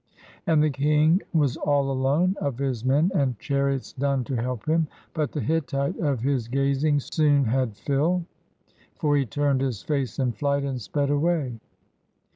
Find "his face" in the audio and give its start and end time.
9.61-10.17